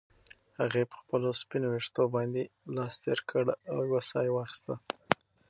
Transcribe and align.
هغې 0.59 0.83
په 0.91 0.95
خپلو 1.01 1.29
سپینو 1.41 1.67
ویښتو 1.69 2.03
باندې 2.15 2.41
لاس 2.75 2.93
تېر 3.03 3.19
کړ 3.29 3.45
او 3.71 3.77
یوه 3.87 4.01
ساه 4.09 4.23
یې 4.25 4.31
واخیسته. 4.33 4.73